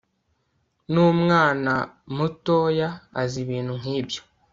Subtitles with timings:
[0.91, 1.73] Numwana
[2.15, 2.89] mutoya
[3.21, 4.21] azi ibintu nkibyo